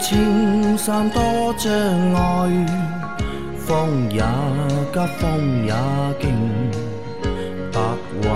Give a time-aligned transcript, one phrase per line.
[0.00, 1.22] 青山多
[1.58, 1.70] 障
[2.14, 2.66] 碍，
[3.58, 4.22] 风也
[4.92, 5.74] 急，风也
[6.18, 6.24] 劲，
[7.70, 7.78] 白
[8.22, 8.28] 云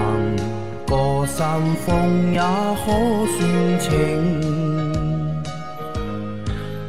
[0.86, 2.92] 过山峰也可
[3.32, 3.90] 算情。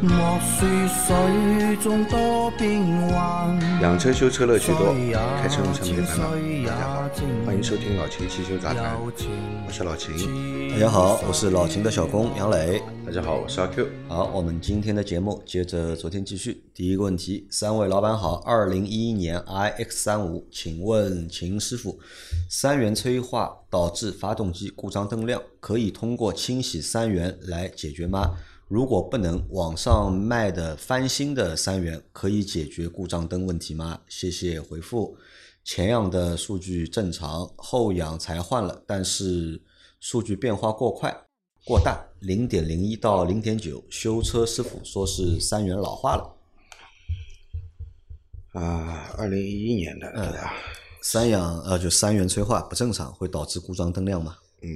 [0.02, 6.26] 莫说水中多变幻，养车修车乐趣多，水也开车用车没烦恼。
[6.70, 7.10] 大家好，
[7.46, 8.94] 欢迎收听老秦汽修杂谈，
[9.66, 10.14] 我是老秦。
[10.74, 12.82] 大家好，我是老秦的小工杨磊。
[13.16, 13.88] 大家好，我是阿 Q。
[14.10, 16.66] 好，我们今天的节目接着昨天继续。
[16.74, 21.98] 第一个问题，三位老板好，二零一一年 iX 三五，请问秦师傅，
[22.50, 28.38] 三元催化导致发动机故障灯亮，可以通过清洗三元来解决吗？
[28.68, 34.02] 如果不能，网上卖的翻新的三元可以解决故障灯问题吗？
[34.10, 35.16] 谢谢回复。
[35.64, 39.62] 前氧的数据正常，后氧才换了，但是
[40.02, 41.25] 数据变化过快。
[41.66, 46.38] 过大，零点零一到零点九，修车师傅说是三元老化了。
[48.52, 50.54] 啊，二零一一年的，对吧？
[51.02, 54.38] 三氧呃，就三元催化不正常，会导致故障灯亮吗？
[54.62, 54.70] 嗯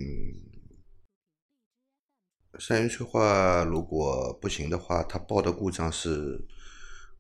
[2.60, 6.44] 三元催化如果不行的话，它报的故障是，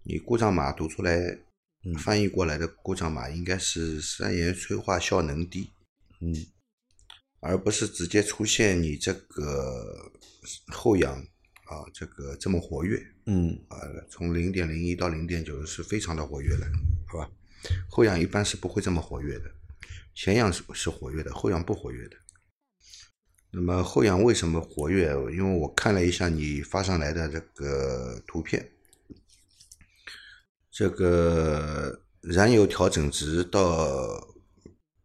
[0.01, 1.13] 你故障码读出来，
[1.99, 5.69] 翻译过来的故障码应该是三元催化效能低，
[6.21, 6.33] 嗯，
[7.41, 10.11] 而不是直接出现你这个
[10.67, 11.15] 后仰
[11.65, 13.77] 啊这个这么活跃，嗯啊，
[14.09, 16.67] 从零点零一到零点九是非常的活跃了，
[17.07, 17.29] 好吧？
[17.89, 19.51] 后仰一般是不会这么活跃的，
[20.15, 22.15] 前仰是是活跃的，后仰不活跃的。
[23.51, 25.07] 那么后仰为什么活跃？
[25.31, 28.71] 因为我看了一下你发上来的这个图片，
[30.71, 34.27] 这个燃油调整值到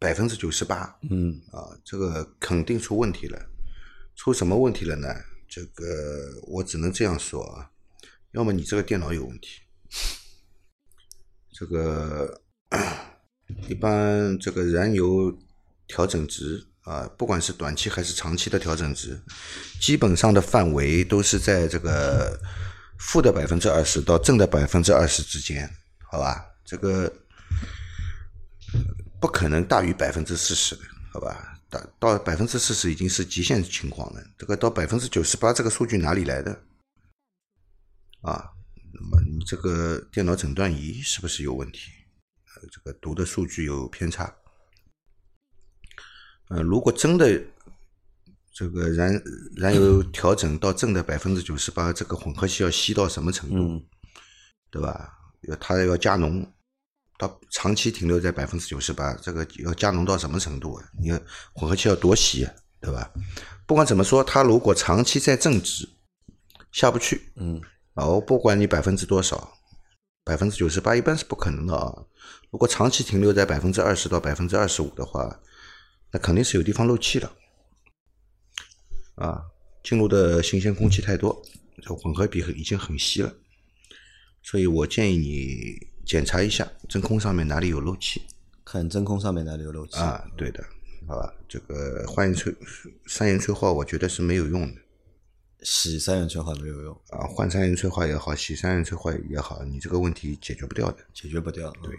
[0.05, 3.39] 百分之九十八，嗯啊，这个肯定出问题了。
[4.15, 5.07] 出什么问题了呢？
[5.49, 5.83] 这个
[6.43, 7.71] 我只能这样说啊，
[8.33, 9.61] 要么你这个电脑有问题，
[11.51, 12.39] 这个
[13.67, 15.35] 一般这个燃油
[15.87, 19.19] 调整值啊，不管是短期还是长期的调整值，
[19.81, 22.39] 基本上的范围都是在这个
[22.99, 25.67] 负的百分之二十到正的百分之二十之间，
[26.11, 26.45] 好吧？
[26.63, 27.11] 这个
[29.19, 30.81] 不可能大于百分之四十的，
[31.11, 31.59] 好吧？
[31.69, 36.51] 到到百分之四十已经是极限情况了，这个到百分之九十八这个数据哪里来的？
[38.21, 38.51] 啊，
[38.93, 41.91] 那么你这个电脑诊断仪是不是有问题？
[42.55, 44.35] 呃，这个读的数据有偏差。
[46.49, 47.43] 呃，如果真的
[48.53, 49.21] 这个燃
[49.55, 53.57] 燃油调整到正的百分之九十八，这个混合气要吸到什么程度？
[53.57, 53.85] 嗯
[54.71, 55.17] 对吧？
[55.43, 56.45] 要它要加浓，
[57.17, 60.85] 到长期停留在百分之九十八，这个要加浓到什么程度啊？
[60.99, 61.21] 你看
[61.53, 63.11] 混合气要多稀啊，对吧？
[63.65, 65.87] 不管怎么说，它如果长期在正值
[66.71, 67.61] 下不去，嗯
[67.93, 69.53] 啊，我不管你百分之多少，
[70.23, 72.05] 百分之九十八一般是不可能的啊。
[72.51, 75.39] 如果长期停留在百分之二十到百分之二十五的话，
[76.11, 77.31] 那肯定是有地方漏气了，
[79.15, 79.41] 啊，
[79.83, 81.41] 进入的新鲜空气太多，
[81.81, 83.33] 这混合比已经很稀了，
[84.43, 88.21] 所以我建议你检查一下真空上面哪里有漏气
[88.63, 89.97] 看真空上面哪里有漏气。
[89.97, 90.63] 啊，对的，
[91.07, 92.55] 好吧，这个换催
[93.07, 94.81] 三元催化我觉得是没有用的。
[95.61, 100.97] 洗三元催化没有用，啊，换三元催化也好，洗三元催化也好，你这个问题解决不掉的。
[101.13, 101.71] 解决不掉。
[101.81, 101.95] 对，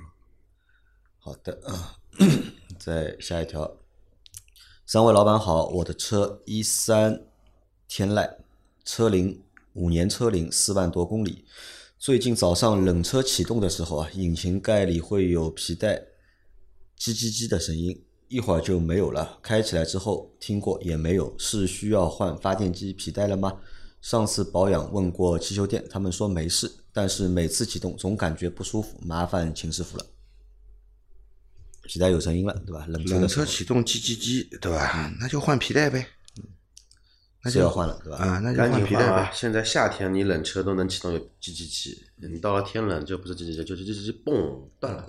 [1.19, 1.99] 好的啊，
[2.79, 3.77] 再下一条。
[4.87, 7.25] 三位老板好，我的车一三
[7.89, 8.37] 天籁，
[8.85, 9.43] 车龄
[9.73, 11.45] 五年车龄四万多公里。
[11.99, 15.97] 最近早上冷车启动的时候啊，引擎盖里会有皮带
[16.99, 19.39] 叽叽叽的声音，一会儿就没有了。
[19.43, 23.59] 开起来之后听过也没有，是需要换发电机皮带了吗？
[24.03, 30.07] 上次保养问过汽修店，他们说没事，但是每次启动总感觉不舒服，麻烦秦师傅了。
[31.83, 32.85] 皮带有声音了，对吧？
[32.89, 35.13] 冷车冷车启动叽叽叽，对吧？
[35.19, 36.07] 那就换皮带呗。
[37.47, 38.19] 那是就要换了，对吧？
[38.19, 39.23] 啊，那就赶换皮带紧换啊！
[39.23, 39.31] 呗。
[39.33, 41.97] 现在夏天你冷车都能启动有叽叽叽，
[42.29, 45.07] 你到了天冷就不是叽叽叽，就是叽叽叽，嘣断了。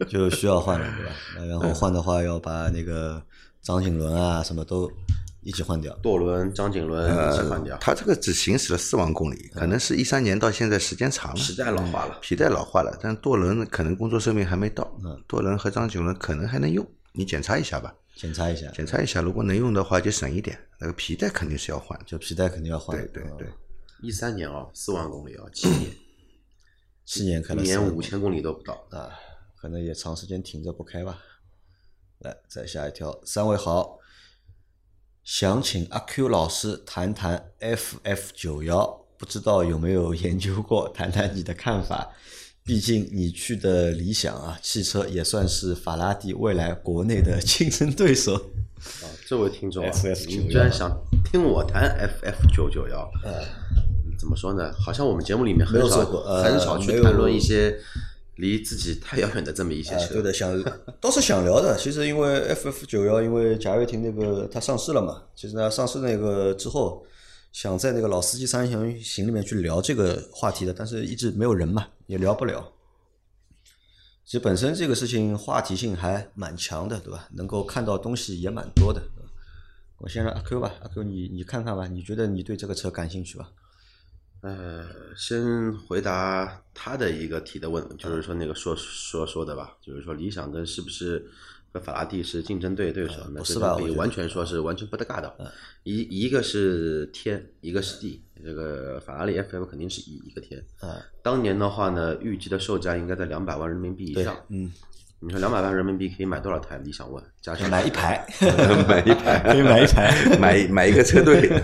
[0.06, 1.12] 就需要换了，对吧？
[1.36, 3.22] 那然后换的话，要把那个
[3.62, 4.92] 张紧轮啊什么都
[5.40, 5.92] 一起换掉。
[6.02, 12.18] 舵轮、张紧轮一起换掉，它这个只行驶了四万公里，可能是一三年到现在时间长了，皮带老化了。
[12.20, 14.86] 皮带老化了，但舵轮可能工作寿命还没到，
[15.26, 17.94] 舵轮和张紧轮可能还能用，你检查一下吧。
[18.16, 22.00] 检查一下，检查一下，如果能用的话就省一点，那个皮带肯定是要换。
[22.06, 22.96] 就皮带肯定要换。
[22.96, 23.46] 对对对，
[24.00, 25.92] 一三年哦，四万公里哦，七年，
[27.04, 28.86] 七年开了一年五千公里都不到。
[28.90, 29.10] 啊，
[29.54, 31.22] 可能也长时间停着不开吧。
[32.20, 33.98] 来，再下一条，三位好，
[35.22, 38.86] 想请阿 Q 老师谈谈 FF 九幺，
[39.18, 42.10] 不知道有没有研究过，谈谈你的看法。
[42.66, 48.34] 毕竟你去的理想啊，汽车也算是法拉第未来国内的竞争对手。
[48.34, 50.90] 啊，这位听众啊，FF91 你居然想
[51.30, 53.08] 听我谈 FF 九九幺？
[54.18, 54.72] 怎么说呢？
[54.72, 57.78] 好像我们节目里面很少呃很少去谈论一些
[58.34, 60.14] 离自己太遥远的这么一些哎，车。
[60.14, 60.60] 对的，想
[61.00, 61.76] 倒是想聊的。
[61.78, 67.06] 其实因为 FF 九幺，因为贾跃亭那个它上市了嘛，其实呢上市那个之后，
[67.56, 72.70] 想在那个老司机三人行里面去聊这个话题的，但是一直没有人嘛，也聊不了。
[74.26, 77.26] 其实本身这个事情话题性还蛮强的，对吧？
[77.32, 79.02] 能够看到东西也蛮多的。
[79.96, 83.50] 我先让阿 Q 吧，阿 Q 你你看看吧，你觉得你对这个车感兴趣吧？
[84.42, 84.86] 呃，
[85.16, 91.26] 先回答他的一个提的问，就是说那个说说说的吧，就是说理想跟是不是
[91.76, 93.14] 和法拉第是竞争对对手？
[93.32, 95.52] 那不是这吧我觉得个可以完全说是完全不搭嘎的。
[95.82, 100.58] 一一个是天，一个是地，这个法拉利 FF 肯定是一一个天。
[100.80, 104.34] 啊，当年的话呢，预计的售价应该在两百万人民币以上。
[104.48, 104.72] 嗯，
[105.20, 107.22] 你说两百万人民币可以买多少台理想 ONE？
[107.42, 108.26] 加上买一排，
[108.88, 110.38] 买一排， 可以买一排。
[110.38, 111.48] 买买一个车队。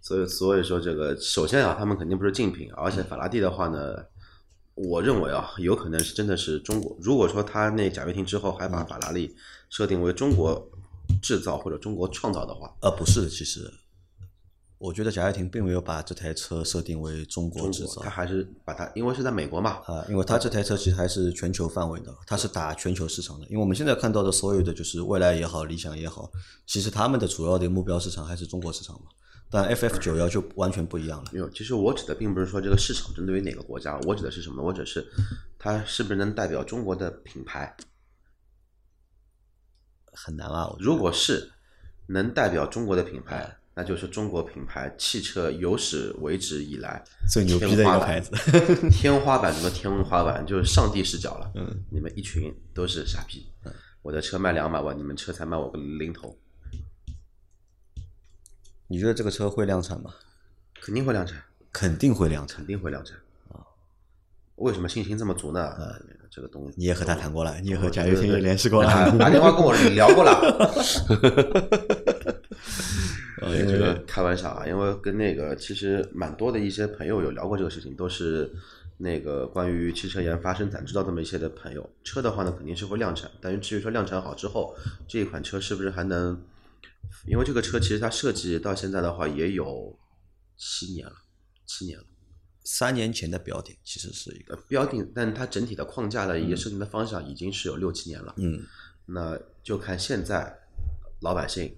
[0.00, 3.96] 所以所以说这个，首先啊，他们肯定不是竞品，而且法拉第的话呢，
[4.78, 6.96] 我认为啊，有可能是真的是中国。
[7.00, 9.34] 如果说他那贾跃亭之后还把法拉利
[9.68, 10.70] 设定为中国
[11.20, 13.68] 制造或者中国创造的话，呃，不是，其实
[14.78, 23.46] 我觉得贾跃亭并没有把这台车设定为中国制造他还是把它，因为是在美国嘛，啊，因为他这台车其实还是全球范围的，它是打全球市场的。
[23.46, 26.30] 因为我们现在看到的所有的就是未来也好，理想也好，
[26.66, 29.10] 其实他们的主要的目标市场还是中国市场嘛。
[29.50, 31.30] 但 FF 九幺就完全不一样了。
[31.32, 34.62] 没有，其实我指的并不是说这个市场针对于哪个国家，我指的是什么呢？
[34.62, 35.06] 我指的是
[35.58, 37.76] 它是不是能代表中国的品牌。
[40.12, 41.50] 很难啊，如果是
[42.06, 48.32] 能代表中国的品牌，那就是中国品牌汽车有史为止以来最牛逼的一个牌子。
[48.90, 51.52] 天花板中的天花板，就是上帝视角了。
[51.54, 53.46] 嗯，你们一群都是傻逼。
[54.02, 56.36] 我的车卖两百万，你们车才卖我个零头，
[58.88, 60.14] 你觉得这个车会量产吗？
[60.80, 61.42] 肯定会量产，
[61.72, 62.66] 肯定会量产肯。
[62.66, 63.16] 定会量产
[63.50, 63.60] 啊。
[64.56, 65.68] 为什么信心这么足呢？
[65.78, 66.00] 呃
[66.30, 69.18] 这个东西你也和他谈过了，你也和贾跃亭也联系过打了。
[69.18, 70.30] 打电话跟我聊过了。
[73.40, 78.50] 呃， 这个开玩笑啊，因为跟那个其实蛮多的一些朋友有聊过这个事情，都是
[78.98, 81.90] 那个关于汽车研发、生产、制造这么一些的朋友。
[82.04, 84.76] 车的话呢，肯定是会量产，但是至于说量产好之后，
[85.08, 86.40] 这一款车是不是还能？
[87.26, 89.98] 因为这个车其实它设计到现在的话也有
[90.56, 91.14] 七年了，
[91.66, 92.04] 七年了。
[92.64, 98.34] 三年前的标定其实是一个，呃，标定，但它整体的框架的一个设定的方向已经是有六七年了。
[98.36, 98.62] 嗯，
[99.06, 100.54] 那就看现在
[101.20, 101.74] 老百姓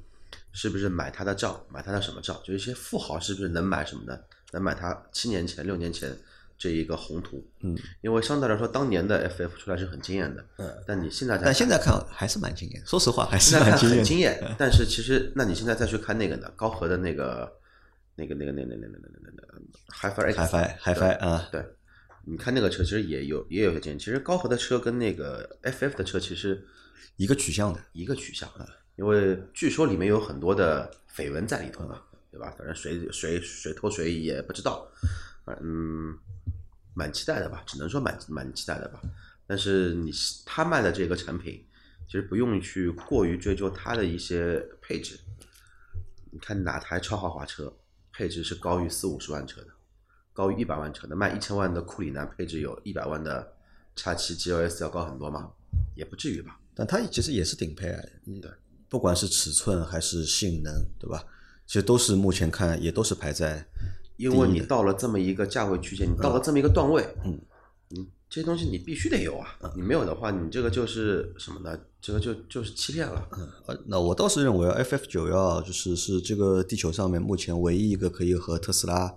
[0.53, 2.41] 是不是买它的账，买它的什么账？
[2.43, 4.19] 就一些富豪是不是能买什么呢？
[4.53, 6.19] 能买它七年前、六年前
[6.61, 7.43] 这一个宏图？
[7.63, 10.45] 嗯，因为相对来说，当年的 FF 出来是很惊艳的。
[10.59, 12.83] 嗯，但你现在但现在看还是蛮惊艳。
[12.85, 13.97] 说实话，还是蛮惊艳的。
[13.97, 16.53] 很惊艳，但是其实，那你现在再去看那个呢？
[16.55, 17.51] 高和的那个、
[18.15, 21.65] 那个、那个、那个、那个、那个、那个、那个 HiFi X，海飞海飞啊，对，
[22.27, 23.99] 你看那个车其实也有也有些惊艳。
[23.99, 26.63] 其实高和的车跟那个 FF 的车其实
[27.17, 27.81] 一个取向的。
[27.93, 28.47] 一个取向，
[28.97, 32.55] 因为据说里面有很多的绯闻在里头嘛，对吧？
[32.59, 34.87] 反正谁谁谁偷谁也不知道，
[35.63, 36.19] 嗯，
[36.95, 39.01] 蛮期待的吧，只能说蛮蛮期待的吧。
[39.47, 40.13] 但是你
[40.45, 41.67] 他卖的这个产品，
[42.07, 45.19] 其实不用去过于追究它的一些配置。
[46.31, 47.73] 你看哪台超豪华车
[48.13, 49.69] 配置是高于四五十万车的，
[50.33, 53.57] 高于一百万车的，卖一千万的库里南配置有一百万的
[53.97, 55.51] 叉七 GLS 要高很多吗？
[55.97, 56.61] 也不至于吧。
[56.75, 58.51] 但它其实也是顶配啊，嗯对，
[58.89, 61.25] 不管是尺寸还是性能，对吧？
[61.67, 63.65] 其实都是目前看也都是排在
[64.21, 67.41] 因为你到了这么一个价位区间，你到了这么一个段位，嗯，
[67.89, 71.79] 你这些东西你必须得有啊，你没有的话，你这个就是什么呢？
[72.03, 73.27] 这个就就是欺骗了。
[73.67, 79.17] 呃，那我倒是认为 FF 九幺就是是这个地球上面目前唯一一个可以和特斯拉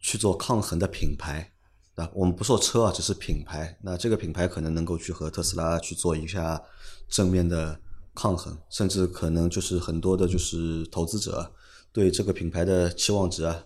[0.00, 1.52] 去做抗衡的品牌，
[1.94, 2.10] 对吧？
[2.14, 3.78] 我们不说车啊，只是品牌。
[3.82, 6.60] 那这个品牌可能能够去和特斯拉去做一下
[7.08, 7.80] 正面的
[8.14, 11.52] 抗衡，甚至可能就是很多的就是投资者
[11.92, 13.64] 对这个品牌的期望值啊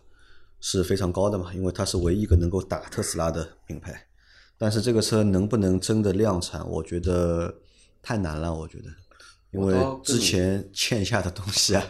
[0.61, 4.07] 是非常高的嘛，因为它是唯一一个能够打特斯拉的品牌。
[4.59, 7.55] 但是这个车能不能真的量产，我觉得
[8.03, 8.55] 太难了。
[8.55, 8.85] 我觉得，
[9.51, 11.85] 因为之前欠下的东西啊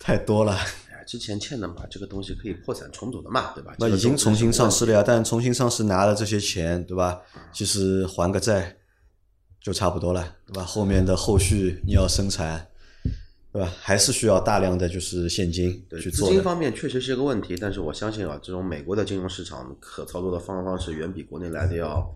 [0.00, 0.52] 太多了。
[0.90, 3.74] 哎，之前欠的嘛，这个东西可以破产重组的嘛，对吧？
[3.78, 7.20] 那已经重新上市了呀，但重新上市拿了这些钱，对吧？
[7.52, 8.76] 其实还个债
[9.60, 10.64] 就差不多了，对吧？
[10.64, 12.66] 后面的后续你要生产，
[13.52, 13.70] 对吧？
[13.80, 16.42] 还是需要大量的就是现金对资金去做的。
[16.42, 22.10] 方面确实是个问题，但是我相信啊，这种美国的金融市场可操作的方方式远比国内来的要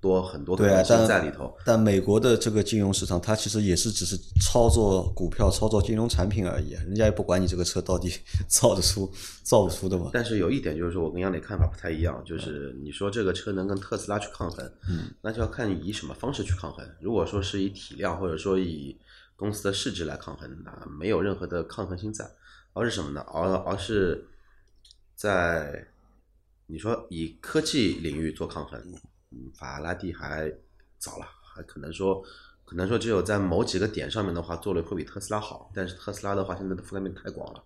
[0.00, 1.52] 多很多可对啊能，在里头。
[1.64, 8.12] 但美国的这个金融市场，它其实也是只是操作股票、操作金融产品而已，人家也不管你这个车到底
[8.46, 9.10] 造得出、
[9.42, 10.10] 造不出的嘛。
[10.12, 16.86] 但是有一点就是说，我跟杨磊看法不太一样，就是你说这个车能跟特斯拉去抗衡，嗯，那就要看以什么方式去抗衡。
[17.00, 18.96] 如果说是以体量或者说以
[19.36, 22.28] 公司的市值来抗衡，那没有任何的抗衡心在，
[22.72, 23.20] 而是什么呢？
[23.28, 24.26] 而而是
[25.14, 25.86] 在
[26.66, 28.80] 你说以科技领域做抗衡，
[29.30, 30.52] 嗯，法拉第还
[30.98, 32.24] 早了，还可能说。
[32.68, 37.62] 可能说只有在某几个点上面的话，做的会比特斯拉好，但是特斯拉的话，现在的覆盖面太广了，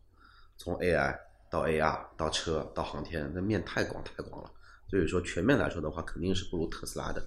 [0.59, 1.19] 从 AI
[1.51, 4.51] 到 AR 到车到航天，那面太广太广了，
[4.91, 7.27] 所以说全面来说的话，肯定是不如特斯拉的。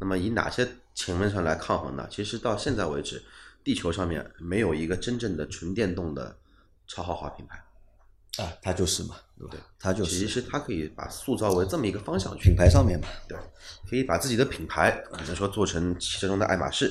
[0.00, 2.08] 那么以哪些层面上来抗衡呢？
[2.10, 3.22] 其实到现在为止，
[3.64, 6.36] 地球上面没有一个真正的纯电动的
[6.86, 7.62] 超豪华品牌。
[8.38, 9.56] 啊，它就是嘛，对吧？
[9.78, 13.06] 它就是其实它可以把塑造为这么一个方向去品牌上面嘛。
[13.28, 13.38] 对，
[13.90, 16.90] 可以把自己的品牌可能说做成汽车中的爱马仕，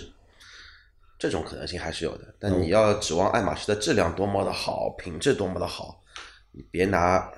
[1.18, 2.36] 这种可能性还是有的。
[2.38, 6.04] 但你要指望爱马仕的质量多么的好，品质多么的好，
[6.51, 7.32] 你别拿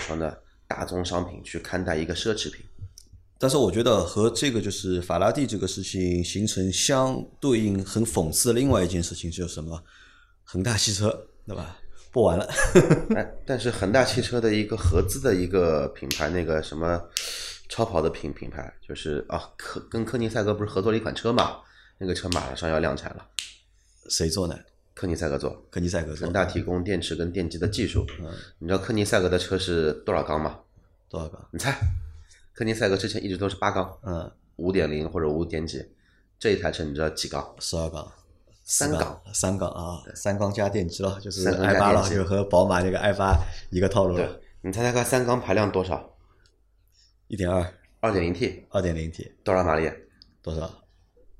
[0.00, 0.36] 说呢
[0.68, 2.65] 大宗商品去看待一个奢侈品。
[3.38, 9.82] 但是我觉得和这个就是法拉第这个事情形成相对应很讽刺的另外一件事情就是什么？
[10.44, 11.76] 恒大汽车，对吧？
[12.12, 12.48] 不玩了，
[13.14, 16.98] 哎，但是恒大汽车的一个合资的一个品牌，那个什么
[17.68, 21.58] 超跑的品品牌，就是啊科跟科尼赛格不是合作了一款车嘛？
[21.98, 23.26] 那个车马上要量产了，
[24.08, 24.56] 谁做呢？
[24.94, 28.06] 科尼赛格做，科尼赛格做恒大提供电池跟电机的技术。
[28.18, 30.60] 嗯你知道科尼赛格的车是多少缸吗？
[31.10, 31.46] 多少缸？
[31.52, 31.76] 你猜？
[32.56, 35.86] 科尼赛格之前一直都是八缸，嗯，五点零或者五点几，
[36.38, 37.54] 这一台车你知道几缸？
[37.58, 38.10] 十二缸，
[38.64, 43.36] 三缸缸，三缸啊，三缸加电机了，就是 i 八了，就和宝马那个 i 八
[43.68, 46.16] 一个套路对了，，你猜猜看，三缸排量多少？
[47.26, 49.92] 一点二，二点零 T，二点零 T 多少马力？
[50.40, 50.70] 多少？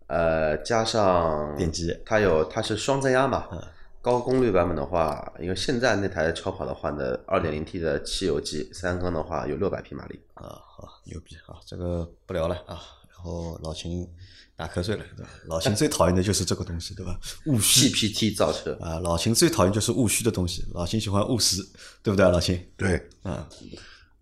[0.08, 3.62] 呃，加上电机它有它是双增压嘛嗯，
[4.06, 11.58] 高功率版本的话，因为现在那台超跑的话呢，二点零 T 的汽油机三缸的话有六百匹马力，啊，好牛逼啊！
[11.66, 12.78] 这个不聊了啊。
[13.10, 14.08] 然后老秦
[14.54, 15.30] 打瞌睡了，对吧？
[15.48, 17.18] 老秦最讨厌的就是这个东西，对吧？
[17.46, 21.60] 务虚 PPT 造车，啊，老秦最讨厌就是务虚的东西，老秦喜欢务实，
[22.00, 22.64] 对不对啊，老秦？
[22.76, 23.44] 对，嗯，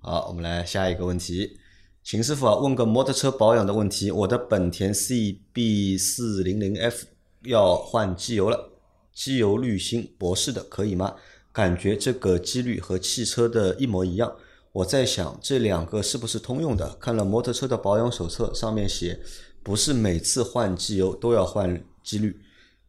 [0.00, 1.58] 好，我们来下一个问题。
[2.02, 4.10] 秦师傅啊，问个摩托车保养的问题。
[4.10, 7.04] 我的本田 CB 四零零 F
[7.42, 8.70] 要换机油了，
[9.14, 11.14] 机油滤芯博士的可以吗？
[11.52, 14.36] 感觉这个机滤和汽车的一模一样。
[14.72, 16.96] 我在想这两个是不是通用的？
[16.96, 19.20] 看了摩托车的保养手册，上面写
[19.62, 22.36] 不是每次换机油都要换机滤，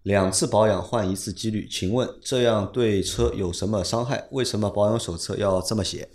[0.01, 1.67] 两次保养换一次机滤。
[1.69, 4.27] 请问这样对车有什么伤害？
[4.31, 6.09] 为什么保养手册要这么写？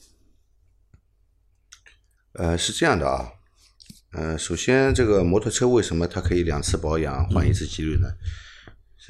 [2.33, 3.31] 呃，是这样的啊，
[4.15, 8.09] 呃，首先这个摩托车为什么它可以两次保养换一次机滤呢？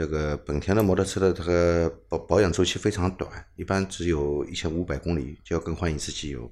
[0.01, 6.51] 这个本田的摩托车的这个保保养周期非常短，一般只有一千五百公里就要更换一次机油。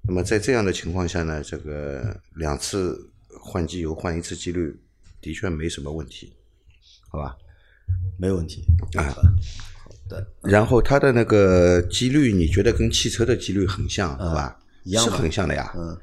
[0.00, 2.98] 那么在这样的情况下呢，这个两次
[3.38, 4.74] 换机油换一次机滤
[5.20, 6.32] 的确没什么问题，
[7.10, 7.36] 好吧？
[8.18, 8.64] 没问题。
[8.96, 9.04] 啊
[9.76, 14.58] 好的，然后它的那个机滤，你觉得跟汽车的机滤很像，好吧？
[14.84, 15.70] 一样是很像的呀。
[15.76, 15.94] 嗯，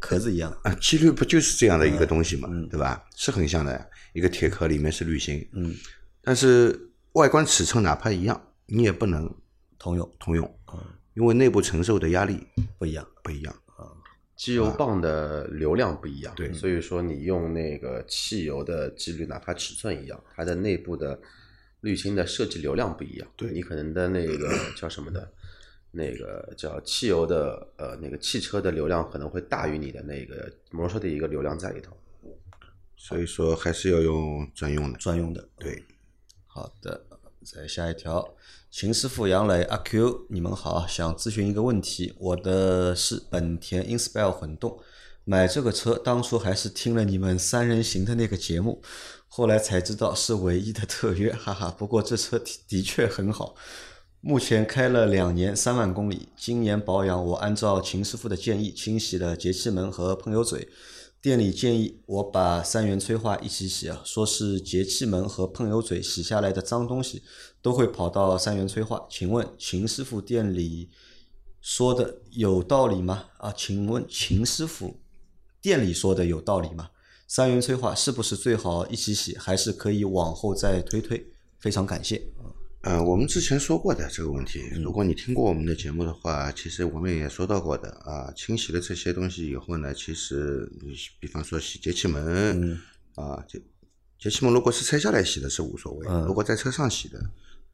[0.00, 0.50] 壳子一样。
[0.64, 3.04] 啊，机滤不就是这样的一个东西嘛，对吧？
[3.14, 5.72] 是很像的，一个铁壳里面是滤芯，嗯，
[6.28, 9.34] 但是外观尺寸哪怕一样，你也不能
[9.78, 10.58] 通用通用，
[11.14, 13.08] 因为内部承受的压力不一样。
[13.24, 13.62] 不一样。
[14.36, 21.18] 机油泵的流量不一样，对所以说你用那个汽油的机滤，哪怕尺寸一样，它的内部的
[21.80, 25.32] 滤芯的设计流量不一样，对你可能的那个叫什么的，
[25.92, 31.96] 那个叫汽油的呃那个汽车的流量可能会大于你的那个摩托车的一个流量在里头。
[32.98, 34.98] 所以说还是要用专用的。
[34.98, 35.48] 专用的。
[35.56, 35.82] 对，
[36.58, 37.02] 好的，
[37.44, 38.34] 再下一条，
[38.68, 42.12] 秦师傅、杨磊、阿 Q，你们好，想咨询一个问题。
[42.18, 44.80] 我的是本田 Inspire 混动，
[45.24, 48.82] 买这个车当初还是听了你们三人行的那个节目，
[49.28, 51.72] 后来才知道是唯一的特约， 哈哈。
[51.78, 53.54] 不过这车的的确很好，
[54.20, 60.68] 目前开了两年三万公里，今年保养我按照秦师傅的建议清洗了节气门和喷油嘴。
[61.20, 67.22] 店里建议我把三元催化一起洗啊，说是节气门和喷油嘴洗下来的脏东西
[67.60, 69.04] 都会跑到三元催化。
[69.10, 70.88] 请问秦师傅店里
[71.60, 73.24] 说的有道理吗？
[73.38, 75.00] 啊，请问秦师傅
[75.60, 76.90] 店里说的有道理吗？
[77.26, 81.26] 三元催化是不是最好一起洗，还是可以往后再推推？
[81.58, 82.22] 非常感谢。
[82.82, 88.32] 呃，我们之前说过的这个问题，嗯如果你听过我们的节目的话，其实我们也说到过的啊。
[88.36, 92.80] 清洗了这些东西以后呢，其实你比方说洗节气门、嗯
[93.16, 93.60] 啊，节
[94.16, 97.20] 节气门如果是拆下来洗的是无所谓，嗯如果在车上洗的，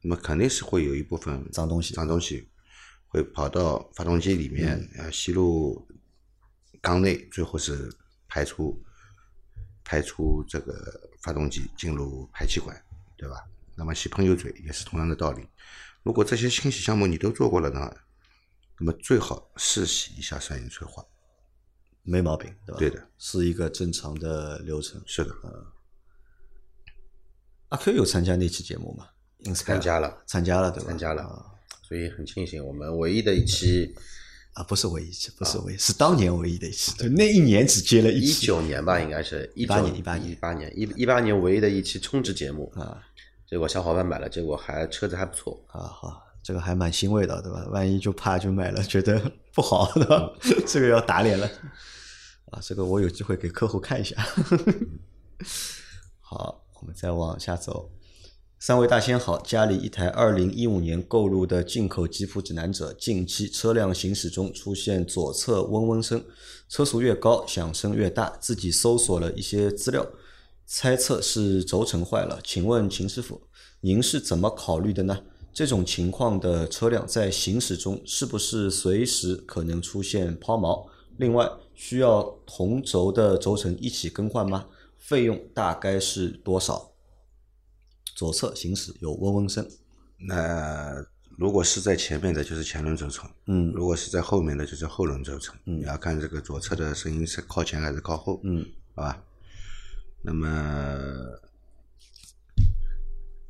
[0.01, 2.47] 那么肯定是会有一部分脏东西脏东西
[3.07, 5.87] 会跑到发动机里面，嗯呃，吸入
[6.81, 7.87] 缸内，最后是
[8.27, 8.83] 排出
[9.83, 12.75] 排出这个发动机进入排气管，
[13.15, 13.35] 对吧？
[13.77, 15.45] 那么洗喷油嘴也是同样的道理。
[16.03, 17.95] 如果这些清洗项目你都做过了呢，
[18.79, 21.03] 那么最好试洗一下三元催化。
[22.03, 22.77] 没毛病，对吧？
[22.77, 25.01] 对的，是一个正常的流程。
[25.07, 25.31] 是的，
[27.69, 29.07] 阿 Q 有参加那期节目吗？
[29.55, 30.89] 参加了，参加了，对吧？
[30.89, 31.45] 参加了啊
[31.81, 33.95] 所以很庆幸我们唯一的一期
[34.53, 38.33] 啊，不是唯一一期，不是唯一，是当年唯一的一期，就那一年只接了一一。
[38.33, 43.01] 九年吧，应该是一18年一八年一八年一一八年唯一的一期充值节目啊，
[43.47, 47.65] 结果小伙伴买了，结果还车子还不错，啊，好，这个还蛮欣慰的，对吧？
[47.71, 50.31] 万一就怕就买了，觉得 不好，对吧？
[50.65, 51.45] 这个要打脸了。
[52.51, 54.15] 啊，这个我有机会给客户看一下。
[56.19, 57.91] 好，我们再往下走。
[58.57, 66.23] 三位大仙好，家里一台二零一五年购入的进口吉普指南者，近期车辆行驶中出现左侧嗡嗡声，
[66.67, 68.29] 车速越高响声越大。
[68.39, 70.07] 自己搜索了一些资料，
[70.65, 72.39] 猜测是轴承坏了。
[72.43, 73.41] 请问秦师傅，
[73.81, 75.23] 您是怎么考虑的呢？
[75.53, 80.85] 这种情况的车辆在行驶中是不是随时可能出现抛锚？
[81.17, 84.65] 另外，需要同轴的轴承一起更换吗？
[84.97, 86.91] 费用大概是多少？
[88.15, 89.65] 左侧行驶有嗡嗡声，
[90.17, 91.05] 那
[91.37, 95.55] 如果是在前面的，就是前轮轴承；嗯如果是在后面的，就是后轮轴承。
[95.63, 99.23] 你要看这个左侧的声音是靠前还是靠后，嗯，好吧？
[100.25, 100.49] 那么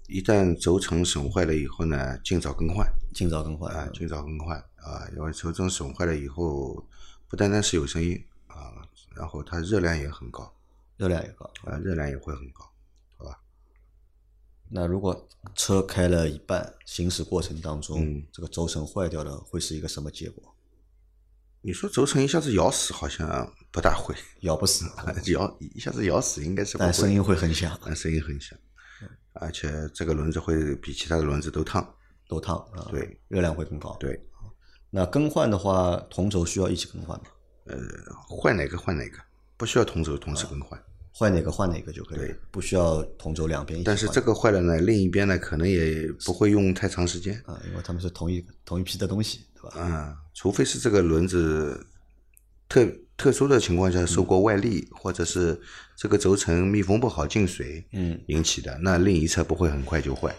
[0.08, 6.86] 一旦轴承损坏了以后呢，尽早更换尽早更换啊，尽早更换啊，因为轴承损坏了以后，
[7.30, 8.86] 不单单是有声音啊，
[9.16, 10.54] 然后它热量也很高
[10.98, 11.50] 热量也高。
[11.64, 12.70] 啊，热量也会很高。
[13.18, 13.40] 好吧
[14.70, 20.55] 那如果车开了一半，行驶过程当中，嗯这个轴承坏掉了，会是一个什么结果？
[21.66, 24.86] 你说轴承一下子咬死，好像不大会， 咬不死，
[25.34, 28.56] 咬一下子咬死应该是不会，但声音会很响，但声音很响，
[29.34, 31.84] 而且这个轮子会比其他的轮子都烫。
[32.28, 32.88] 都烫啊。
[32.92, 34.20] 对，热量会更高。，对，
[34.92, 37.26] 那更换的话，同轴需要一起更换吗？
[37.66, 37.76] 呃
[38.30, 39.18] 换哪个换哪个，
[39.58, 40.80] 不需要同轴同时更换。
[41.12, 43.86] 换哪个换哪个就可以对，不需要同轴两边一起。
[43.86, 47.42] 但是这个坏了呢，另一边呢可能也不会用太长时间。
[47.46, 49.80] 啊，因为他们是同一同一批的东西，对吧？
[49.80, 51.86] 啊，除非是这个轮子
[52.70, 52.86] 特
[53.18, 55.60] 特殊的情况下受过外力，或者是
[55.96, 60.36] 这个轴承密封不好进水，嗯，引起的，那另一侧不会很快就坏。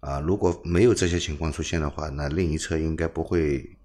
[0.00, 3.76] 啊，如果没有这些情况出现的话，那另一侧应该不会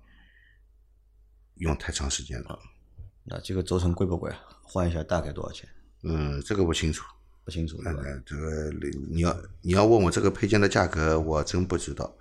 [1.55, 2.59] 用太长时间了。
[3.23, 4.39] 那这个轴承贵不贵啊？
[4.61, 5.67] 换一下大概多少钱？
[6.03, 7.03] 嗯，这个不清楚。
[7.45, 8.01] 不清楚，对吧？
[8.05, 8.71] 呃，这个
[9.09, 12.15] 你要你要问我这个配件的价格，我真不知道。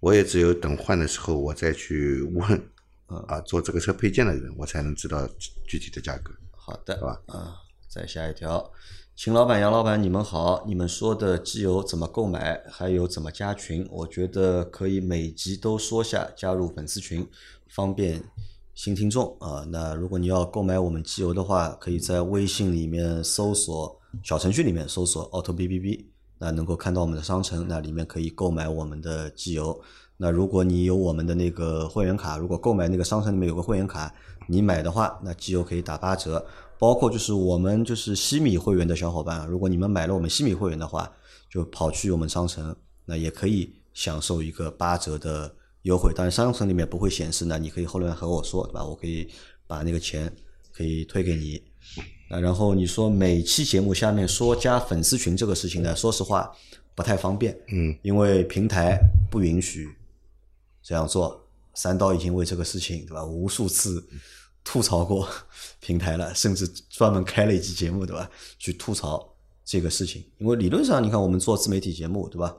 [0.00, 2.70] 我也只有等换的时候，我再去问
[3.06, 5.28] 啊，做这个车配件的人，我才能知道
[5.66, 6.32] 具体的价格。
[6.50, 7.56] 好的，吧啊，
[7.88, 8.72] 再下一条，
[9.14, 13.86] 秦老板、杨老板，你们好，你们说的机油怎么购买，还有怎么加群？
[13.90, 17.26] 我觉得可以每集都说下，加入粉丝群，
[17.68, 18.22] 方便
[18.74, 19.64] 新听众啊。
[19.70, 26.10] 那如果你要购买我们机油的话，可以在微信里面搜索小程序里面搜索 auto B B B，
[26.44, 29.80] 那能够看到我们的商城，那里面可以购买我们的机油。
[30.18, 34.14] 那如果你有我们的那个会员卡，如果购买那个商城里面有个会员卡，
[34.46, 36.44] 你买的话，那机油可以打八折。
[36.78, 41.10] 包括就是我们就是西米会员的小伙伴，如果你们买了我们西米会员的话，
[41.50, 42.76] 就跑去我们商城，
[43.06, 45.50] 那也可以享受一个八折的
[45.82, 46.12] 优惠。
[46.12, 48.84] 当然商城里面不会显示呢，你可以后面和我说，对吧？
[48.84, 49.26] 我可以
[49.66, 50.30] 把那个钱
[50.72, 51.62] 可以退给你。
[52.28, 56.50] 那然后你说每期节目下面说加粉丝群这个事情呢，说实话
[56.94, 58.98] 不太方便，嗯，因为平台
[59.30, 59.88] 不允许
[60.82, 61.40] 这样做。
[61.76, 63.24] 三刀已经为这个事情，对吧？
[63.24, 64.06] 无数次
[64.62, 65.28] 吐槽过
[65.80, 68.30] 平台了，甚至专门开了一期节目，对吧？
[68.60, 69.34] 去吐槽
[69.64, 70.24] 这个事情。
[70.38, 72.54] 因为理论上，你看我们做自媒体节目，对吧？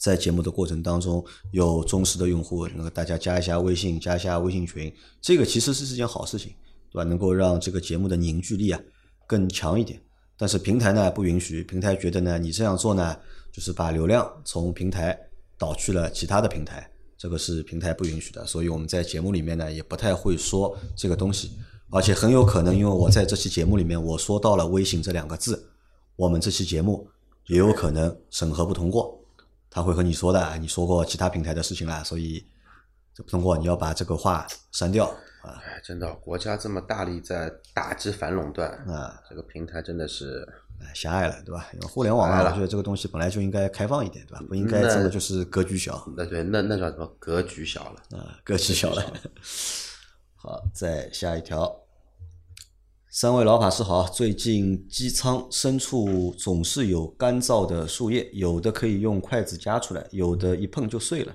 [0.00, 6.54] 在节目的过程当中，有忠实的用户，那个大家加一下微信，加一下微信群，这个其实是是件好事情，
[6.92, 7.04] 对吧？
[7.04, 8.80] 能够让这个节目的凝聚力啊
[9.26, 10.00] 更强一点。
[10.36, 13.16] 但是平台呢不允许，平台觉得呢你这样做呢，
[13.52, 15.18] 就是把流量从平台
[15.58, 18.46] 导去了其他的平台，这个是平台不允许的。
[18.46, 21.52] 所以我们在节目里面呢也不太会说这个东西，
[21.90, 25.70] 而且很有可能因为我在这期节目里面我说到了微信这两个字，
[26.16, 27.06] 我们这期节目
[27.48, 29.18] 也有可能审核不通过。
[29.68, 32.44] 他会和你说的，你说过其他平台的事情了，所以
[33.14, 40.46] 这不通过，你要把这个话删掉啊哎，真的，国家这么大力在打击反垄断，啊，这个平台真的是
[40.80, 41.68] 哎狭隘了，对吧？
[41.72, 44.44] 因为互联网啊，狭隘了我觉得这个东西本来就应该开放一点，对吧？
[44.48, 48.18] 不应该那真的就是格局小那对那那叫什么格局小了。
[48.18, 49.02] 啊，格局小了。
[50.36, 51.80] 好，再下一条。
[53.12, 61.34] 三位老法师好，最近机舱深处总是有干燥的树叶，有的可以用筷子夹出来，有的一碰就碎了，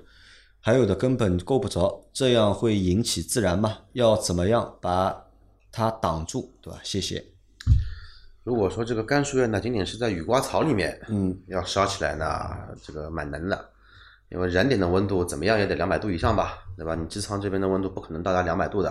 [0.66, 3.78] 还有的根本够不着，这样会引起自燃吗？
[3.92, 5.16] 要怎么样把
[5.70, 6.80] 它挡住，对吧？
[6.82, 7.24] 谢谢。
[8.42, 12.26] 如果说这个干树叶呢，仅仅是在雨刮槽里面，嗯，要烧起来呢，
[12.82, 13.64] 这个蛮难的，
[14.28, 16.96] 因为燃点的温度怎么样也得两百度以上吧，对吧？
[16.96, 18.90] 你机舱这边的温度不可能到达两百度的，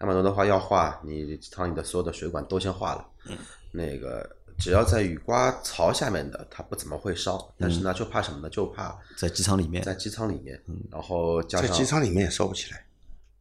[0.00, 3.06] 两百度的话要化，你机舱里的所有的水管都先化了。
[3.24, 3.38] 嗯，
[3.72, 4.28] 那个
[4.60, 8.50] 只要在雨刮槽下面的，它不怎么会烧，但是呢，就怕什么呢？
[8.50, 12.84] 就怕在机舱里面在机舱里面，然后加在机舱里面也烧不起来，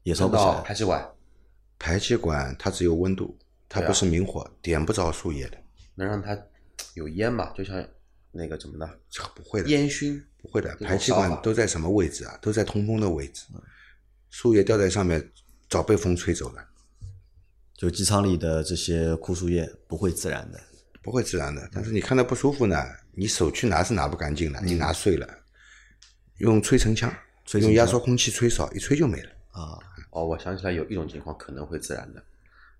[0.03, 0.61] 也烧不起来。
[0.61, 1.15] 排气管，
[1.77, 5.57] 排气管它只有温度，它不是明火，点不着树叶的，
[5.95, 6.37] 能让它
[6.93, 7.51] 有烟嘛？
[7.51, 7.85] 就像
[8.31, 8.89] 那个怎么呢？
[9.09, 12.39] 这个不会的，烟熏不会的，排气管都在什么位置啊？
[12.41, 13.45] 都在通风的位置，
[14.29, 15.29] 树叶掉在上面，
[15.69, 16.65] 早被风吹走了，
[17.75, 20.59] 就机舱里的这些枯树叶不会自燃的。
[21.01, 21.69] 不会自燃的。
[21.71, 22.75] 但是你看到不舒服呢，
[23.11, 25.27] 你手去拿是拿不干净的，你拿碎了，
[26.37, 27.13] 用吹尘枪，
[27.53, 29.29] 用压缩空气吹扫，一吹就没了。
[29.51, 29.79] 啊，
[30.11, 32.23] 哦，我想起来有一种情况可能会自燃的，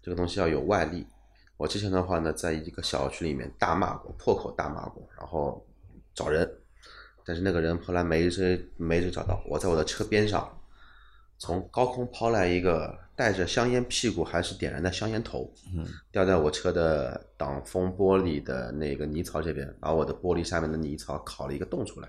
[0.02, 1.06] 这个东西要有外力。
[1.58, 5.66] 我之前的话呢，在一个小区里面大骂过，破口大骂过，然后
[6.14, 6.50] 找人，
[7.26, 9.44] 但是那个人后来没谁没谁找到。
[9.46, 10.58] 我在我的车边上，
[11.38, 22.08] 从高空抛来一个带着香烟屁股还是点燃的香烟头，嗯，掉在我车的挡风玻璃的那个泥槽这边，把我的玻璃下面的泥槽烤了一个洞出来。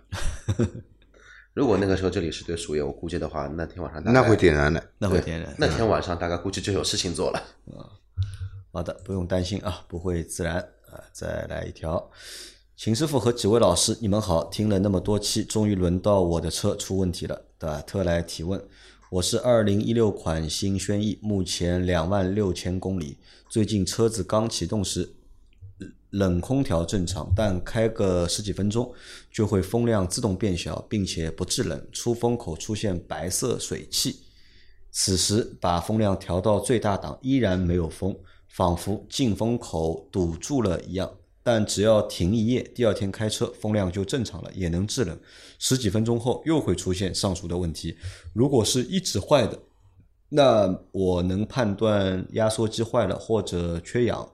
[1.52, 5.52] 如果那个时候这里是对树叶，我估计的话，那天晚上那会点燃的，那会点燃。
[5.58, 7.42] 那天晚上大概估计就有事情做了。
[7.66, 7.74] 嗯
[8.72, 10.58] 好的，不用担心啊，不会自燃
[10.92, 11.02] 啊。
[11.10, 12.08] 再来一条，
[12.76, 17.82] 秦师傅和几位老师，你们好，听了那么多期，终于轮到我的车出问题了，对吧？
[17.84, 18.62] 特来提问，
[19.10, 23.16] 我是二零一六款新轩逸，目前两万六千公里，
[23.48, 25.16] 最近车子刚启动时。
[26.10, 28.92] 冷空调正常，但开个十几分钟
[29.32, 34.20] 就会风量自动变小，并且不制冷，出风口出现白色水汽。
[34.92, 38.16] 此时把风量调到最大档，依然没有风，
[38.48, 41.10] 仿佛进风口堵住了一样。
[41.42, 45.18] 但只要停一夜，第二天开车风量就正常了，也能制冷。
[45.58, 47.96] 十几分钟后又会出现上述的问题。
[48.34, 49.58] 如果是一直坏的，
[50.28, 54.30] 那我能判断压缩机坏了或者缺氧。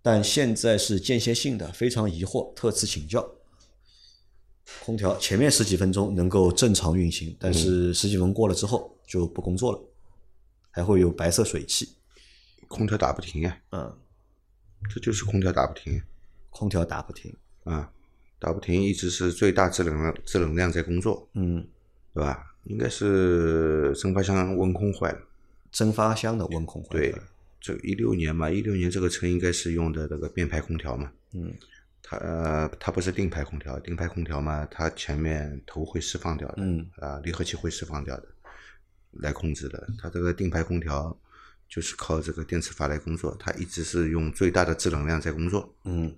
[0.00, 3.26] 但现在是间歇性的，非常疑惑，特此请教。
[4.84, 9.80] 空调前面十几分钟能够正常运行，但是十几分钟过了之后就不工作了，
[10.70, 11.88] 还会有白色水汽。
[12.68, 13.98] 空调打不停呀，嗯，
[14.92, 16.00] 这就是空调打不停
[16.54, 17.34] 空调打不停。
[17.64, 17.90] 啊，
[18.38, 21.66] 打不停一直是最大制冷量制冷量在工作，嗯，
[22.14, 22.46] 对吧？
[22.64, 25.18] 应该是蒸发箱温控坏了。
[25.70, 27.18] 蒸发箱的温控坏了对了。，
[27.60, 31.10] 这一六年嘛，一六年这个车应该是用的那个变排空调嘛。
[31.32, 31.52] 嗯，
[32.02, 38.28] 它呃，它不是定排空调，定排空调嘛，它前面头会释放掉的，嗯啊，离合器会释放掉的，
[39.12, 39.88] 来控制的。
[39.98, 41.18] 它这个定排空调
[41.68, 45.74] 就是靠这个电磁阀来工作，它一直是用最大的制冷量在工作。
[45.84, 46.14] 嗯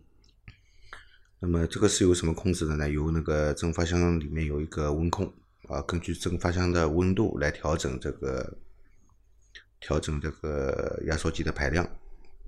[1.38, 2.88] 那么这个是由什么控制的呢？
[2.88, 5.30] 由那个蒸发箱里面有一个温控
[5.68, 8.56] 啊，根据蒸发箱的温度来调整这个
[9.80, 11.84] 调整这个压缩机的排量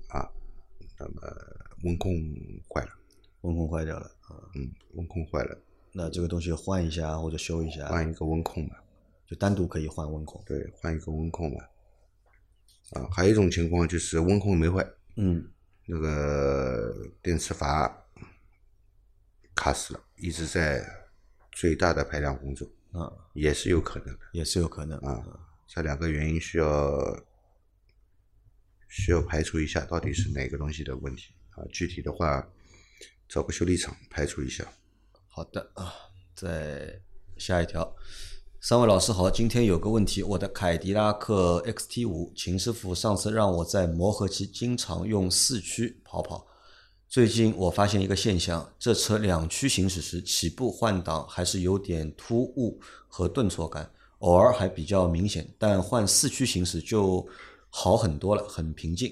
[0.09, 0.27] 啊。
[0.97, 1.21] 那么
[1.83, 2.11] 温控
[2.67, 2.89] 坏了，
[3.41, 5.57] 温控坏掉了啊，嗯，温控坏了，
[5.93, 8.83] 那这个东西换一下或者修一下，换一个温控吧，
[9.27, 10.43] 就单独可以换温控。
[10.45, 11.69] 对，换一个温控吧。
[12.93, 15.47] 啊，还有一种情况就是温控没坏，嗯
[15.85, 17.98] 那个电磁阀
[19.59, 20.81] 卡死了，一直在
[21.51, 24.19] 最大的排量工作，啊，也是有可能的。
[24.31, 25.21] 也是有可能啊，
[25.67, 27.25] 这两个原因需要
[28.87, 31.65] 需要排除一下，到底是哪个东西的问题啊？
[31.73, 32.47] 具体的话，
[33.27, 34.65] 找个修理厂排除一下。
[35.27, 35.93] 好的啊，
[36.33, 37.01] 再
[37.37, 37.93] 下一条。
[38.61, 46.47] 三位老师好，今天有个问题，我的凯迪拉克 XT 五，秦师傅上次让我在磨合期经常用四驱跑跑。
[47.09, 57.27] 最近我发现一个现象，这车两驱行驶时起步换挡还是有点突兀和顿挫感，偶尔还比较明显，但换四驱行驶就
[57.71, 59.11] 好很多了，很平静，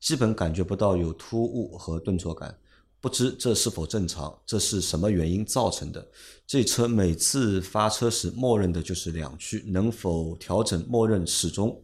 [0.00, 2.56] 基本感觉不到有突兀和顿挫感。
[3.02, 4.40] 不知这是否正常？
[4.46, 6.08] 这是什么原因造成的？
[6.46, 11.78] 这车每次发车时默认的就是两驱，能否调整默认始终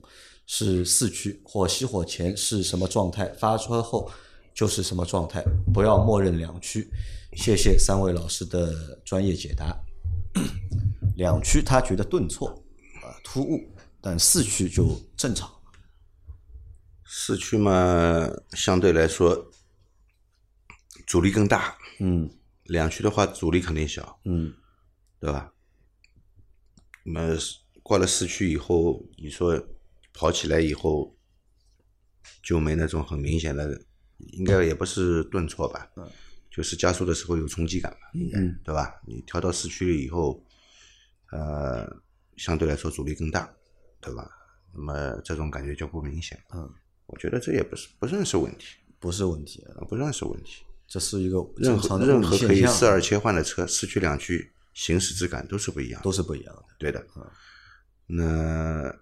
[0.47, 1.43] 是四驱？
[1.45, 3.29] 或熄火前是什么状态？
[3.35, 4.11] 发车后
[4.55, 5.43] 就是什么状态？
[5.73, 6.89] 不要默认两驱。
[7.35, 9.75] 谢谢三位老师的专业解答。
[11.17, 12.49] 两驱他觉得顿挫
[13.03, 15.51] 啊突兀，但四驱就正常。
[17.05, 19.51] 四驱嘛，相对来说
[21.07, 22.31] 阻力更大，嗯
[22.65, 24.53] 两驱的话阻力肯定小，嗯
[25.21, 25.53] 对吧？
[27.05, 27.37] 那么
[27.83, 29.63] 挂了四驱以后，你说
[30.15, 31.15] 跑起来以后
[32.43, 33.83] 就没那种很明显的，
[34.33, 35.89] 应该也不是顿挫吧？
[36.51, 39.01] 就是加速的时候有冲击感吧，应该嗯对吧？
[39.07, 40.43] 你调到四驱以后，
[41.31, 41.91] 呃，
[42.37, 43.51] 相对来说阻力更大，
[44.01, 44.31] 对吧？
[44.75, 46.39] 那么这种感觉就不明显。
[46.55, 46.71] 嗯，
[47.07, 50.63] 我觉得这也不是不算是问题，不是问题，啊，不算是问题。
[50.87, 56.05] 这是一个任何任何可以四二切换的车，四驱两驱行驶质感都是不一样的。
[56.05, 56.65] 都是不一样的。
[56.79, 57.03] 对的。
[58.07, 58.95] 那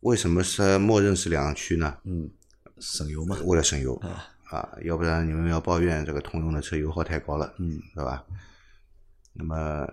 [0.00, 1.98] 为什么是默认是两驱呢？
[2.04, 2.30] 嗯，
[2.78, 3.36] 省油嘛。
[3.44, 4.28] 为了省油啊，
[4.82, 8.24] 要不然你们要抱怨这个通用的车油耗太高了，嗯，对吧？
[9.34, 9.86] 那么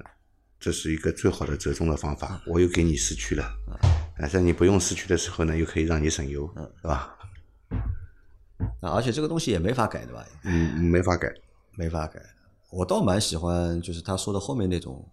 [0.59, 3.43] 这是一个最好的折中的方法，我又给你四驱了，
[4.17, 7.15] 但是你不用四驱的时候呢，又可以让你省油，是吧？
[8.81, 10.25] 啊，而且这个东西也没法改的吧？
[10.43, 11.33] 嗯，没法改。
[11.77, 12.21] 没法改。
[12.71, 15.09] 我倒蛮喜欢，就是他说的后面那种，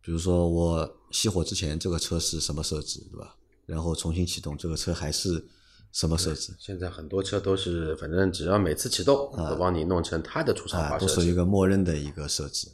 [0.00, 3.36] 比如说我熄火之前这个车是什么设置，对吧？
[3.66, 5.46] 然后重新启动这个车还是
[5.92, 10.98] 什么设置现在很多车都是，反正只要每次启动，都帮你弄成它的出厂。
[10.98, 12.68] 都是一个默认的一个设置。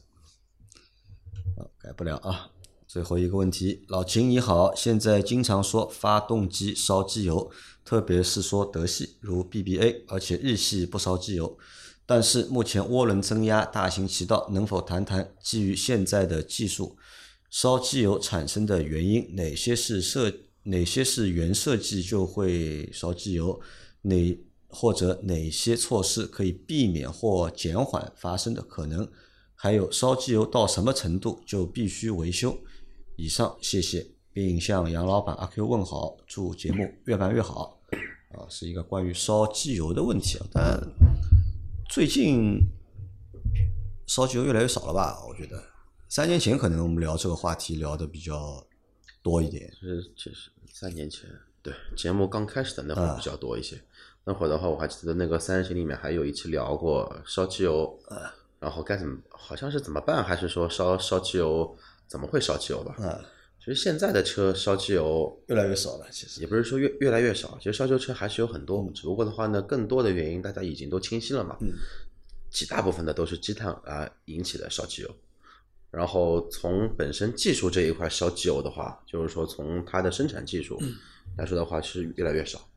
[1.57, 2.51] 啊，改不了啊。
[2.87, 7.51] 最后一个问题，老秦你好，现在经常说发动机烧机油，
[7.85, 11.59] 特别是说德系如 BBA，而且日系不烧机油。
[12.07, 16.97] 但是目前涡轮增压大行其道，能否谈谈基于现在的技术，
[17.51, 19.35] 烧机油产生的原因？
[19.35, 20.33] 哪些是设
[20.69, 23.61] 哪些是原设计就会烧机油？
[24.03, 29.11] 哪或者哪些措施可以避免或减缓发生的可能？
[29.55, 32.57] 还有烧机油到什么程度就必须维修？
[33.17, 37.81] 以上，谢谢，并向杨老板阿 Q 问好，祝节目越办越好。
[38.35, 40.81] 啊，是一个关于烧机油的问题啊，但
[41.89, 42.61] 最近
[44.07, 45.25] 烧机油越来越少了吧？
[45.27, 45.61] 我觉得
[46.09, 48.65] 三年前可能我们聊这个话题聊的比较
[49.23, 49.73] 多一点。
[49.73, 51.29] 是，其实三年前，
[51.61, 53.77] 对节目刚开始的那会儿比较多一些。
[54.23, 57.99] 那会儿的话，我还记得那个三人行里面还有一期聊过烧机油，
[58.61, 62.95] 然后该怎么，好像是怎么办，还是说烧烧机油怎么会烧机油吧？
[63.05, 63.19] 啊，
[63.59, 66.41] 其实现在的车烧机油越来越少了，其实。
[66.43, 71.57] 也不是说越越来越少，其实烧机油车还是有很多，只不过的话呢，更多的原因大家已经都清晰了嘛。
[71.61, 71.73] 嗯。
[72.53, 75.11] 极大部分的都是积碳啊引起的烧机油，
[75.91, 80.79] 然后从本身技术这一块烧机油的话，就是说从它的生产技术
[81.37, 82.69] 来说的话是越来越少。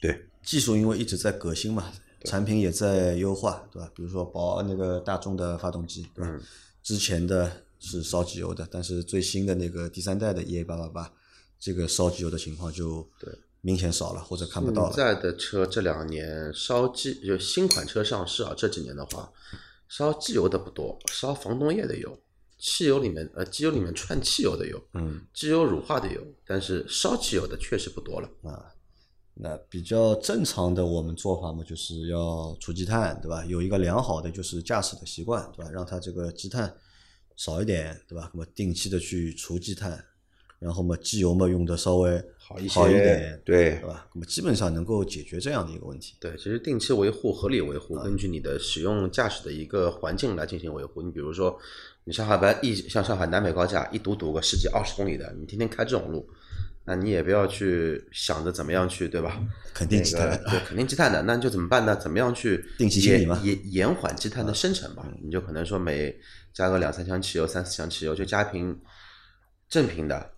[0.00, 1.92] 对，技术因为一直在革新嘛，
[2.24, 3.90] 产品也在优化，对吧？
[3.94, 6.40] 比如说宝那个大众的发动机，对吧？
[6.82, 11.12] 之前的是烧机油的，但是最新的那个第三代的 EA 八八八，
[11.58, 13.30] 这个烧机油的情况就对
[13.60, 15.04] 明显少了，或者看不到了现。
[15.04, 19.30] 在的车这两年烧机就新款车上市啊，这几年的话，
[19.90, 22.16] 烧机油的不多，烧防冻液的有，
[22.58, 28.72] 汽油里面呃机油里面串汽油的有，嗯，机油乳化的有，但是烧汽油的确实不多了啊。
[29.34, 33.44] 那比较正常的我们做法嘛，就是要除积碳，对吧？
[33.46, 35.70] 有一个良好的就是驾驶的习惯，对吧？
[35.70, 36.72] 让它这个积碳
[37.36, 38.30] 少一点，对吧？
[38.32, 40.04] 那么定期的去除积碳，
[40.60, 44.06] 然后嘛，机油嘛用的稍微好一些好一点，对对吧？
[44.14, 46.14] 那么基本上能够解决这样的一个问题。
[46.20, 51.00] 对，其实定期维护、合理维护，根据你的使用驾驶的一个环境来进行维护。
[51.00, 51.58] 你比如说，
[52.04, 56.28] 你上海班一像上海南北高架一堵堵个十几二十公里的，你天天开这种路，
[56.84, 59.40] 那你也不要去想着怎么样去，对吧？
[59.72, 61.96] 肯定积碳那个对，肯定积碳的，那就怎么办呢？
[61.96, 65.08] 怎么样去定期清理嘛延延延缓积碳的生成吧？
[65.22, 66.14] 你就可能说每
[66.52, 68.78] 加个两三箱汽油、三四箱汽油，就加一瓶
[69.68, 70.30] 正品的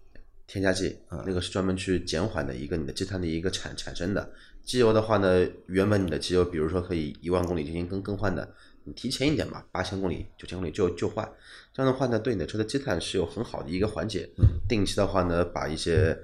[0.52, 4.30] 添加剂啊，那个是专门去减缓的一个你的积碳的一个产产生的。
[4.62, 8.46] 机油的话呢，原本你的机油，比如说可以一万公里进行更更换的，
[8.84, 11.26] 你提前一点吧，八千公里、九千公里就就换，
[11.72, 14.28] 这样的话呢，对你的车的积碳是有很好的一个缓解。
[14.68, 16.14] 定期的话呢，把一些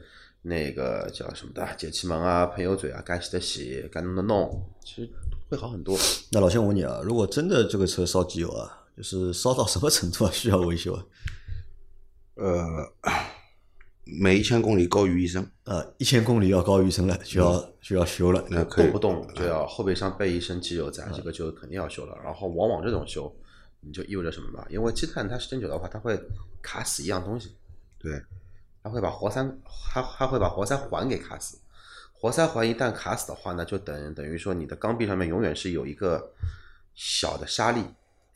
[0.43, 5.09] 那个叫什么的节气门啊、喷油嘴啊，该洗的洗，该弄的弄，其实
[5.49, 5.99] 会好很多。
[6.33, 11.03] 那老先我问你啊，如果真的这个车烧机油啊，就是烧到什么程度啊，需要维修啊？
[12.35, 12.93] 呃，
[14.11, 18.43] 每一千公里高于一升，呃，一千公里要高于一升了，就要就要修了。
[18.49, 22.17] 那可以动不动就要后备箱备一升机油在，这个就肯定要修了。
[22.25, 23.31] 然后往往这种修，
[23.81, 24.67] 你就意味着什么吧？
[24.71, 26.19] 因为积碳它时间久的话，它会
[26.63, 27.55] 卡死一样东西，
[27.99, 28.19] 对，
[28.83, 29.47] 它会把活塞，
[29.93, 31.59] 它它会把活塞环给卡死。
[32.15, 36.33] 活塞环一旦卡死的话呢，就等等于说你的缸壁上面永远是有一个
[36.95, 37.85] 小的沙粒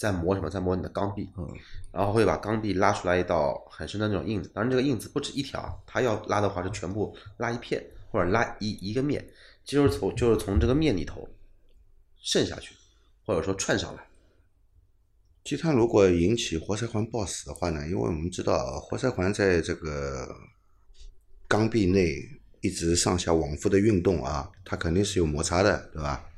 [0.02, 1.48] 在磨什么，在磨你的缸壁，嗯，
[1.92, 4.50] 然后会把缸壁拉出来一道很深的那种印子。
[4.52, 9.24] 当然，这个印子不止一条，它要拉的话是全部拉一片或者拉一一个面，
[9.64, 11.28] 就是从就是从这个面里头
[12.20, 12.74] 渗下去，
[13.24, 14.02] 或者说串上来。
[15.44, 20.28] 积碳如果引起活塞环爆死的话呢，因为我们知道啊活塞环在这个
[21.46, 22.16] 缸壁内
[22.60, 26.28] 一直上下往复的运动啊，它肯定是有摩擦的，对吧？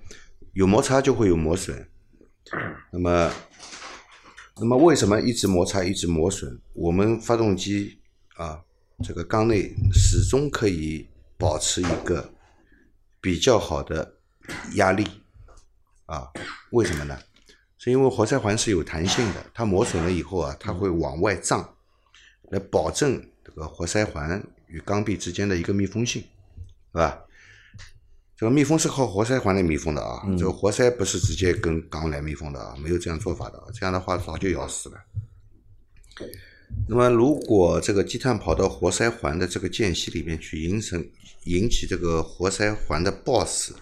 [0.52, 1.88] 有摩擦就会有磨损。
[2.92, 3.32] 那么，
[4.56, 6.60] 那么为什么一直摩擦一直磨损？
[6.74, 7.98] 我们发动机
[8.36, 8.62] 啊，
[9.02, 12.32] 这个缸内始终可以保持一个
[13.20, 14.14] 比较好的
[14.76, 15.04] 压力
[16.06, 16.30] 啊？
[16.70, 17.18] 为什么呢？
[17.78, 21.76] 是因为活塞环是有弹性的，它磨损了以后啊，它会往外胀，
[22.50, 27.23] 来保证这个活塞环与缸壁之间的一个密封性，是吧？
[28.36, 34.96] 这个密封是靠活塞环来密封的啊，这个活塞不是直接跟缸来密封的啊，没有这样做法的啊，这样的话早就咬死了。
[36.88, 41.08] 那么，如果这个积碳跑到活塞环的这个间隙里面去，引成
[41.44, 43.76] 引起这个活塞环的爆死，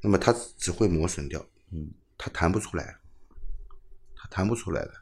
[0.00, 2.96] 那么它只会磨损掉，嗯，它弹不出来，
[4.14, 4.92] 它弹不出来的。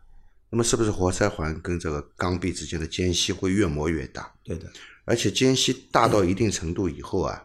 [0.48, 4.32] 那么，是不是活塞环跟这个缸壁之间的间隙会越磨越大？
[4.42, 4.72] 对的，
[5.04, 7.44] 而且间隙大到一定程度以后啊，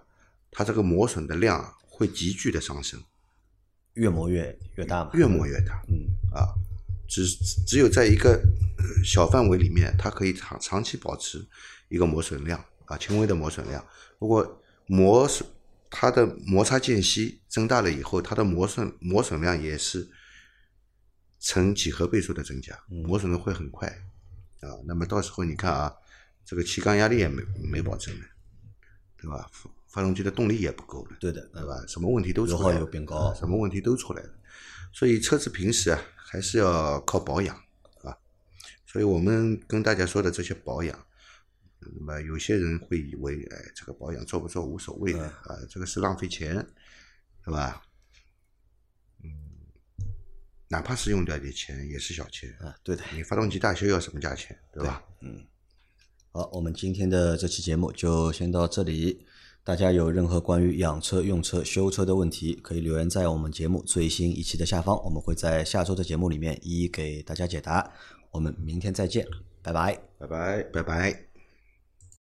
[0.53, 3.01] 它这个磨损的量啊会急剧的上升，
[3.95, 5.11] 越磨越越大嘛。
[5.13, 5.83] 越磨越大。
[5.89, 6.53] 嗯啊，
[7.07, 7.25] 只
[7.67, 8.31] 只有在一个
[8.77, 11.45] 呃小范围里面，它可以长长期保持
[11.89, 13.85] 一个磨损量啊，轻微的磨损量。
[14.19, 15.47] 如果磨损
[15.89, 20.09] 它的摩擦间隙增大了以后，它的磨损磨损量也是
[21.39, 23.87] 呈几何倍数的增加，磨损的会很快
[24.61, 24.69] 啊。
[24.85, 25.93] 那么到时候你看啊，
[26.43, 28.25] 这个气缸压力也没没保证的，
[29.21, 29.47] 对吧？
[29.93, 31.17] 发发动机的动力也不够了。
[31.19, 31.85] 对的，对吧？
[31.87, 34.29] 什么问题都出来了，又变高啊什么问题都出来了。
[34.91, 37.55] 所以车子平时啊，还是要靠保养
[38.01, 38.17] 啊。
[38.87, 41.05] 所以我们跟大家说的这些保养，
[41.79, 46.55] 那么有些人会以为，哎，这个保养做不做无所谓的啊，这个是浪费钱，
[47.45, 47.83] 对吧？
[49.23, 49.29] 嗯，
[50.69, 52.51] 哪怕是用掉点钱，也是小钱。
[52.59, 53.03] 啊，对的。
[53.13, 55.03] 你发动机大修要什么价钱，对吧？
[55.21, 55.45] 嗯
[56.31, 59.23] 好，我们今天的这期节目就先到这里。
[59.65, 67.91] 大家有任何关于养车、用车、修车的问题，可以留言在我们节目最新一期的下方，我们会在下周的节目里面一一给大家解答。
[68.31, 69.25] 我们明天再见，
[69.61, 69.97] 拜拜。
[70.17, 70.63] 拜拜。
[70.73, 71.32] 拜拜。